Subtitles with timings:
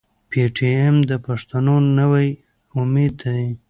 [0.29, 2.27] پي ټي ايم د پښتنو نوی
[2.79, 3.43] امېد دی.